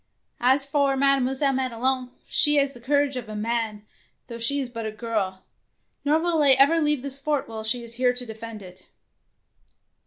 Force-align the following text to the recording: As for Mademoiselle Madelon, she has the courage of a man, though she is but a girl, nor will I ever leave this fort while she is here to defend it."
As 0.39 0.65
for 0.65 0.97
Mademoiselle 0.97 1.53
Madelon, 1.53 2.09
she 2.27 2.55
has 2.55 2.73
the 2.73 2.79
courage 2.81 3.15
of 3.17 3.29
a 3.29 3.35
man, 3.35 3.85
though 4.25 4.39
she 4.39 4.59
is 4.59 4.67
but 4.67 4.83
a 4.87 4.91
girl, 4.91 5.43
nor 6.03 6.19
will 6.19 6.41
I 6.41 6.53
ever 6.53 6.81
leave 6.81 7.03
this 7.03 7.19
fort 7.21 7.47
while 7.47 7.63
she 7.63 7.83
is 7.83 7.93
here 8.01 8.11
to 8.13 8.25
defend 8.25 8.63
it." 8.63 8.87